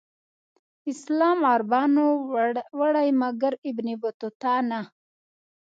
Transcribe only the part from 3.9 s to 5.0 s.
بطوطه نه.